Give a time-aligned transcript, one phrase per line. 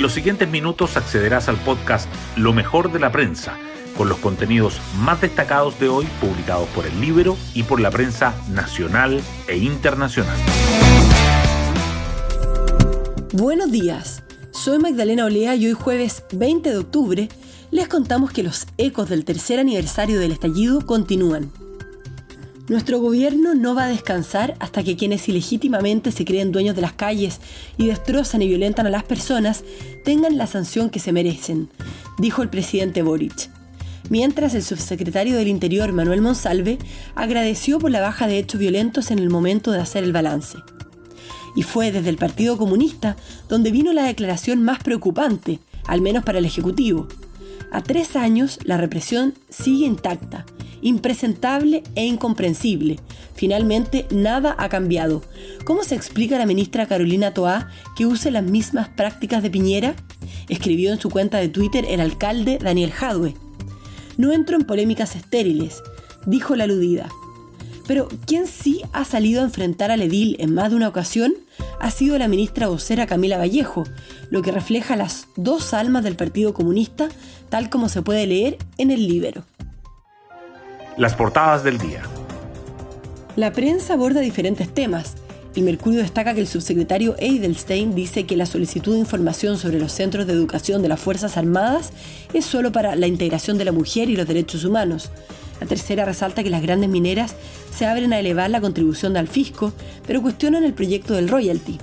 [0.00, 3.58] En los siguientes minutos accederás al podcast Lo mejor de la prensa,
[3.98, 8.34] con los contenidos más destacados de hoy publicados por el libro y por la prensa
[8.48, 10.38] nacional e internacional.
[13.34, 14.22] Buenos días,
[14.52, 17.28] soy Magdalena Olea y hoy jueves 20 de octubre
[17.70, 21.52] les contamos que los ecos del tercer aniversario del estallido continúan.
[22.70, 26.92] Nuestro gobierno no va a descansar hasta que quienes ilegítimamente se creen dueños de las
[26.92, 27.40] calles
[27.76, 29.64] y destrozan y violentan a las personas
[30.04, 31.68] tengan la sanción que se merecen,
[32.18, 33.50] dijo el presidente Boric.
[34.08, 36.78] Mientras el subsecretario del Interior, Manuel Monsalve,
[37.16, 40.56] agradeció por la baja de hechos violentos en el momento de hacer el balance.
[41.56, 43.16] Y fue desde el Partido Comunista
[43.48, 45.58] donde vino la declaración más preocupante,
[45.88, 47.08] al menos para el Ejecutivo.
[47.72, 50.46] A tres años, la represión sigue intacta
[50.82, 52.98] impresentable e incomprensible.
[53.34, 55.22] Finalmente, nada ha cambiado.
[55.64, 59.94] ¿Cómo se explica la ministra Carolina Toá que use las mismas prácticas de Piñera?
[60.48, 63.34] Escribió en su cuenta de Twitter el alcalde Daniel Jadwe.
[64.16, 65.82] No entro en polémicas estériles,
[66.26, 67.08] dijo la aludida.
[67.86, 71.34] Pero quien sí ha salido a enfrentar al edil en más de una ocasión
[71.80, 73.84] ha sido la ministra vocera Camila Vallejo,
[74.30, 77.08] lo que refleja las dos almas del Partido Comunista,
[77.48, 79.44] tal como se puede leer en el libro.
[80.96, 82.02] Las portadas del día.
[83.36, 85.14] La prensa aborda diferentes temas.
[85.54, 89.92] El Mercurio destaca que el subsecretario Edelstein dice que la solicitud de información sobre los
[89.92, 91.92] centros de educación de las Fuerzas Armadas
[92.34, 95.10] es solo para la integración de la mujer y los derechos humanos.
[95.60, 97.36] La tercera resalta que las grandes mineras
[97.72, 99.72] se abren a elevar la contribución al fisco,
[100.06, 101.78] pero cuestionan el proyecto del royalty.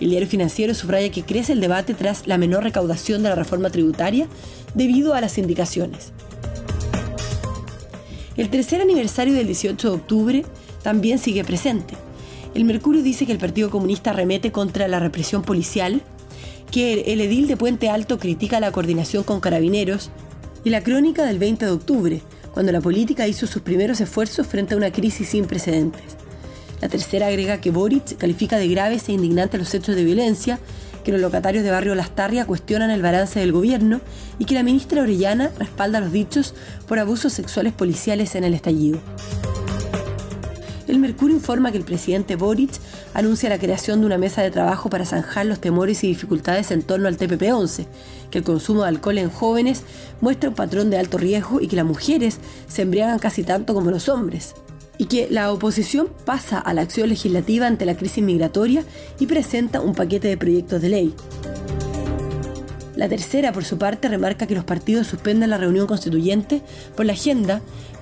[0.00, 3.70] El diario financiero subraya que crece el debate tras la menor recaudación de la reforma
[3.70, 4.28] tributaria
[4.74, 6.12] debido a las indicaciones.
[8.36, 10.44] El tercer aniversario del 18 de octubre
[10.82, 11.94] también sigue presente.
[12.54, 16.02] El Mercurio dice que el Partido Comunista remete contra la represión policial,
[16.70, 20.10] que el edil de Puente Alto critica la coordinación con carabineros
[20.64, 24.74] y la crónica del 20 de octubre, cuando la política hizo sus primeros esfuerzos frente
[24.74, 26.02] a una crisis sin precedentes.
[26.80, 30.58] La tercera agrega que Boric califica de graves e indignantes los hechos de violencia
[31.04, 34.00] que los locatarios de Barrio Lastarria cuestionan el balance del gobierno
[34.38, 36.54] y que la ministra Orellana respalda los dichos
[36.88, 38.98] por abusos sexuales policiales en el estallido.
[40.88, 42.72] El Mercurio informa que el presidente Boric
[43.14, 46.82] anuncia la creación de una mesa de trabajo para zanjar los temores y dificultades en
[46.82, 47.86] torno al TPP-11,
[48.30, 49.82] que el consumo de alcohol en jóvenes
[50.20, 52.38] muestra un patrón de alto riesgo y que las mujeres
[52.68, 54.54] se embriagan casi tanto como los hombres
[54.98, 58.84] y que la oposición pasa a la acción legislativa ante la crisis migratoria
[59.18, 61.14] y presenta un paquete de proyectos de ley.
[62.96, 66.62] La tercera, por su parte, remarca que los partidos suspenden la reunión constituyente
[66.96, 67.60] por la agenda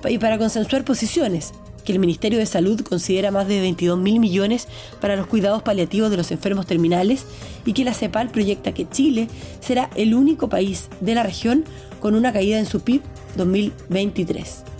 [0.08, 1.52] y para consensuar posiciones,
[1.84, 4.68] que el Ministerio de Salud considera más de 22 mil millones
[5.00, 7.24] para los cuidados paliativos de los enfermos terminales
[7.64, 9.28] y que la CEPAL proyecta que Chile
[9.60, 11.64] será el único país de la región
[12.00, 13.02] con una caída en su PIB
[13.36, 14.71] 2023.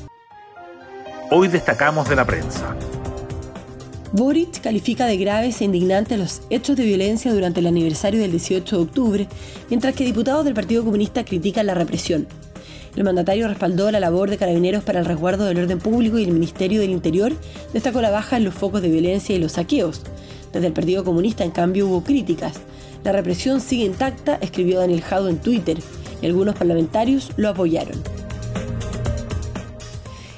[1.34, 2.76] Hoy destacamos de la prensa.
[4.12, 8.76] Boric califica de graves e indignantes los hechos de violencia durante el aniversario del 18
[8.76, 9.28] de octubre,
[9.70, 12.26] mientras que diputados del Partido Comunista critican la represión.
[12.96, 16.32] El mandatario respaldó la labor de carabineros para el resguardo del orden público y el
[16.32, 17.32] Ministerio del Interior
[17.72, 20.02] destacó la baja en los focos de violencia y los saqueos.
[20.52, 22.60] Desde el Partido Comunista, en cambio, hubo críticas.
[23.04, 25.78] La represión sigue intacta, escribió Daniel Jado en Twitter,
[26.20, 28.21] y algunos parlamentarios lo apoyaron.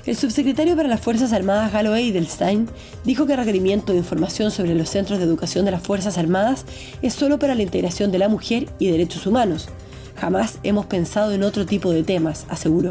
[0.06, 2.68] El subsecretario para las Fuerzas Armadas, Galo Edelstein,
[3.04, 6.66] dijo que el requerimiento de información sobre los centros de educación de las Fuerzas Armadas
[7.00, 9.70] es solo para la integración de la mujer y derechos humanos.
[10.16, 12.90] Jamás hemos pensado en otro tipo de temas, aseguró.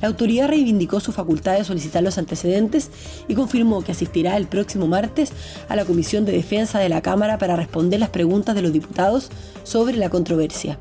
[0.00, 2.90] La autoridad reivindicó su facultad de solicitar los antecedentes
[3.28, 5.32] y confirmó que asistirá el próximo martes
[5.68, 9.30] a la Comisión de Defensa de la Cámara para responder las preguntas de los diputados
[9.62, 10.76] sobre la controversia.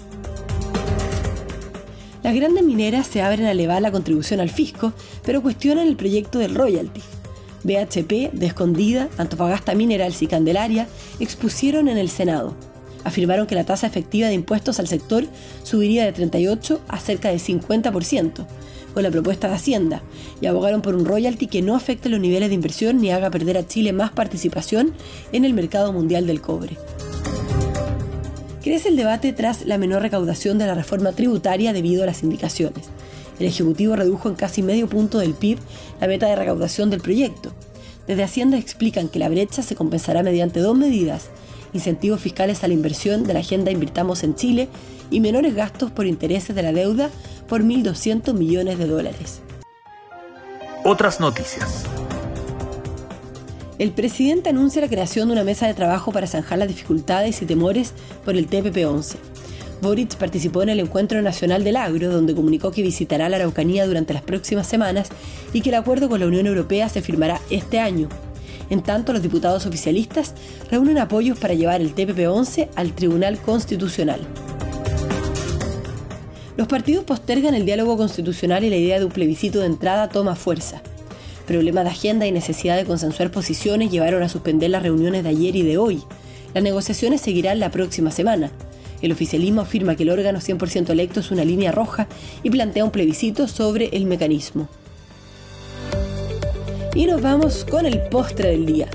[2.31, 4.93] Las grandes mineras se abren a elevar la contribución al fisco,
[5.25, 7.01] pero cuestionan el proyecto del royalty.
[7.65, 10.87] BHP, de Escondida, Antofagasta Minerals y Candelaria
[11.19, 12.55] expusieron en el Senado.
[13.03, 15.25] Afirmaron que la tasa efectiva de impuestos al sector
[15.63, 18.47] subiría de 38 a cerca de 50%
[18.93, 20.01] con la propuesta de Hacienda
[20.39, 23.57] y abogaron por un royalty que no afecte los niveles de inversión ni haga perder
[23.57, 24.93] a Chile más participación
[25.33, 26.77] en el mercado mundial del cobre.
[28.71, 32.85] Crece el debate tras la menor recaudación de la reforma tributaria debido a las indicaciones.
[33.37, 35.59] El Ejecutivo redujo en casi medio punto del PIB
[35.99, 37.51] la meta de recaudación del proyecto.
[38.07, 41.31] Desde Hacienda explican que la brecha se compensará mediante dos medidas,
[41.73, 44.69] incentivos fiscales a la inversión de la agenda Invirtamos en Chile
[45.09, 47.09] y menores gastos por intereses de la deuda
[47.49, 49.41] por 1.200 millones de dólares.
[50.85, 51.83] Otras noticias.
[53.81, 57.47] El presidente anuncia la creación de una mesa de trabajo para zanjar las dificultades y
[57.47, 59.15] temores por el TPP-11.
[59.81, 64.13] Boric participó en el Encuentro Nacional del Agro, donde comunicó que visitará la Araucanía durante
[64.13, 65.09] las próximas semanas
[65.51, 68.07] y que el acuerdo con la Unión Europea se firmará este año.
[68.69, 70.35] En tanto, los diputados oficialistas
[70.69, 74.19] reúnen apoyos para llevar el TPP-11 al Tribunal Constitucional.
[76.55, 80.35] Los partidos postergan el diálogo constitucional y la idea de un plebiscito de entrada toma
[80.35, 80.83] fuerza.
[81.51, 85.53] Problemas de agenda y necesidad de consensuar posiciones llevaron a suspender las reuniones de ayer
[85.57, 86.01] y de hoy.
[86.53, 88.51] Las negociaciones seguirán la próxima semana.
[89.01, 92.07] El oficialismo afirma que el órgano 100% electo es una línea roja
[92.41, 94.69] y plantea un plebiscito sobre el mecanismo.
[96.95, 98.87] Y nos vamos con el postre del día.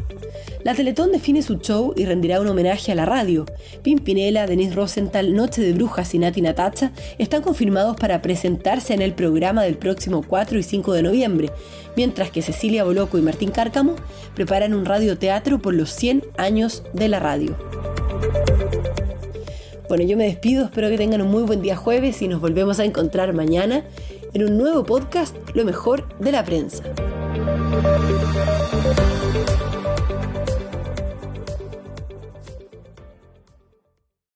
[0.66, 3.46] La Teletón define su show y rendirá un homenaje a la radio.
[3.84, 9.14] Pimpinela, Denise Rosenthal, Noche de Brujas y Nati Natacha están confirmados para presentarse en el
[9.14, 11.52] programa del próximo 4 y 5 de noviembre,
[11.96, 13.94] mientras que Cecilia Boloco y Martín Cárcamo
[14.34, 17.56] preparan un radioteatro por los 100 años de la radio.
[19.88, 22.80] Bueno, yo me despido, espero que tengan un muy buen día jueves y nos volvemos
[22.80, 23.84] a encontrar mañana
[24.34, 26.82] en un nuevo podcast, Lo mejor de la prensa.